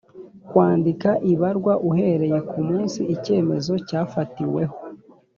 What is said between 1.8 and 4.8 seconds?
uhereye ku munsi icyemezo cyafatiweho